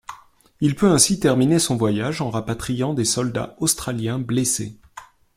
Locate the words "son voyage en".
1.59-2.31